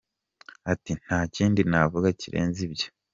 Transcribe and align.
Ati 0.71 0.91
“Nta 1.01 1.19
kindi 1.35 1.59
navuga 1.69 2.07
kirenze 2.19 2.59
ibyo. 2.67 2.87